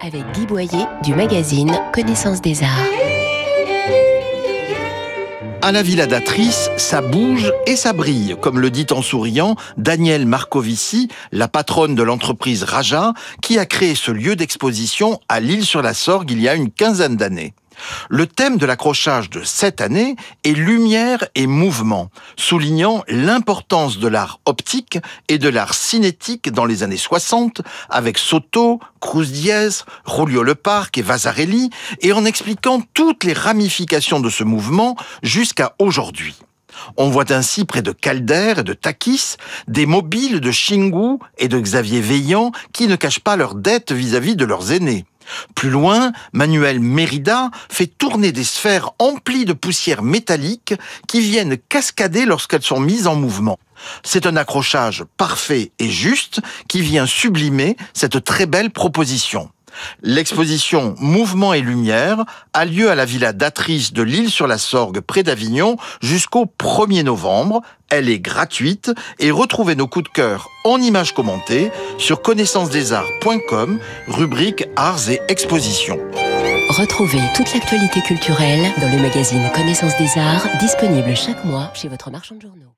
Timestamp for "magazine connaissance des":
1.14-2.62, 79.02-80.18